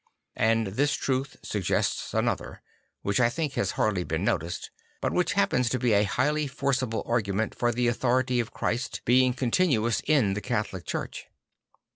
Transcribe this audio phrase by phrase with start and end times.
[0.41, 2.63] And this truth suggests another,
[3.03, 7.03] which I think has hardly been noticed; but which happens to be a highly forcible
[7.05, 11.27] argument for the authority of Christ being continuous in the Ca tholic Church.